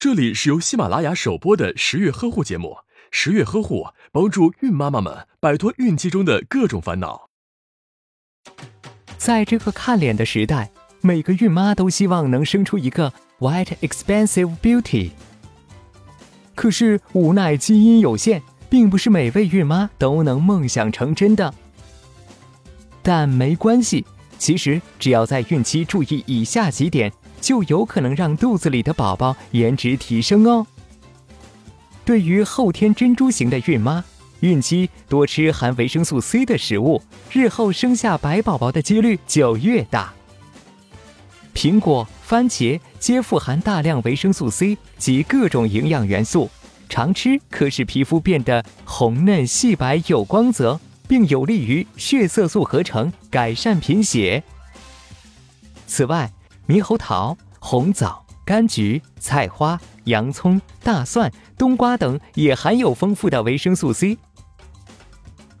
[0.00, 2.78] 这里是由喜马拉雅首播的十月呵护节目。
[3.10, 7.28] 十月呵护帮助孕妈妈们摆脱孕期中的各种烦恼。
[9.18, 10.70] 在这个看脸的时代，
[11.02, 15.10] 每个孕妈都希望能生出一个 white expensive beauty。
[16.54, 18.40] 可是无奈基因有限，
[18.70, 21.52] 并不是每位孕妈都能梦想成真的。
[23.02, 24.06] 但没关系，
[24.38, 27.12] 其实只要在孕期注意以下几点。
[27.40, 30.66] 就有可能让肚子里的宝宝颜值提升哦。
[32.04, 34.04] 对于后天珍珠型的孕妈，
[34.40, 37.02] 孕期多吃含维生素 C 的食物，
[37.32, 40.12] 日后生下白宝宝的几率就越大。
[41.54, 46.48] 苹果、番茄皆富含大量维生素 C 及各种营养元素，
[46.88, 54.42] 常吃可使皮肤变得红嫩细白有光泽，并有利于血色素合成，改善贫血。
[55.86, 56.32] 此外，
[56.70, 61.28] 猕猴桃、红枣、柑橘、菜花、洋葱、大蒜、
[61.58, 64.16] 冬瓜等也含有丰富的维生素 C。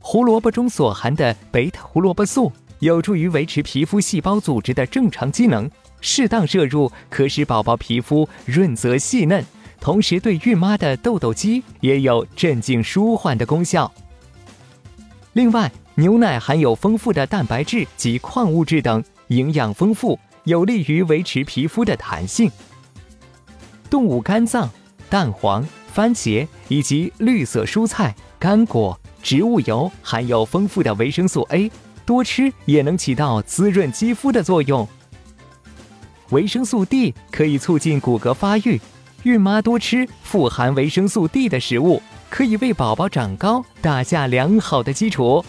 [0.00, 5.70] 胡萝卜中所含的贝塔胡萝卜素有助于维持皮肤细胞组织的正常机能，
[6.02, 9.42] 适当摄入可使宝宝皮肤润泽细嫩，
[9.80, 13.90] 同时对孕妈的痘痘肌也有镇静舒缓的功效。
[15.32, 20.18] 另外，牛奶含有丰富的蛋白质及矿物质等，营养丰富。
[20.48, 22.50] 有利于维持皮肤的弹性。
[23.90, 24.68] 动物肝脏、
[25.10, 31.70] 蛋黄、番茄以及绿色蔬菜、干果、植物油含有丰富的维生素 A，
[32.06, 34.88] 多吃也能起到滋润肌肤的作用。
[36.30, 38.80] 维生素 D 可以促进骨骼发育，
[39.24, 45.44] 孕妈多吃富含维生素 D 的食物，可以为宝宝长高打下良好的基础。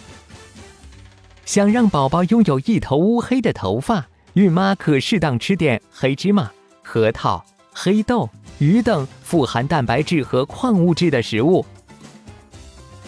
[1.45, 4.08] 想让宝宝拥有一头乌黑的头发。
[4.33, 6.49] 孕妈可适当吃点黑芝麻、
[6.83, 11.65] 核桃、黑豆、鱼等富含蛋白质和矿物质的食物。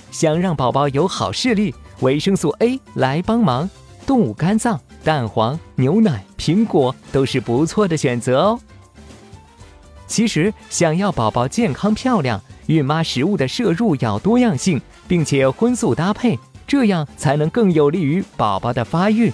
[0.09, 3.69] 想让宝宝有好视力，维生素 A 来帮忙，
[4.05, 8.59] 动物肝脏、蛋黄、牛奶、苹果都是不错的选择哦。
[10.07, 19.31] 其实，想要宝宝健康漂亮，孕妈食物的摄入要多样性，并且荤素搭配，这样才能更有利于宝宝的发育。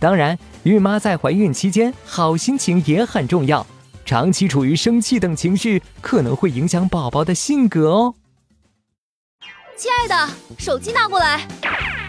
[0.00, 3.66] 当然，孕妈在怀孕期间，好心情也很重要。
[4.04, 8.14] 长期处于生气等情绪，可能会影响宝宝的性格哦。
[9.76, 11.46] 亲爱的，手机拿过来。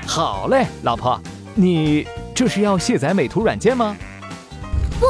[0.08, 1.20] 好嘞，老婆，
[1.56, 3.98] 你这是要卸载美图软件吗？
[5.00, 5.08] 不，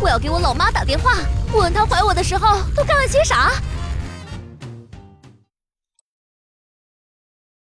[0.00, 1.16] 我要给我老妈打电话，
[1.54, 3.50] 问她怀我的时候都干了些啥。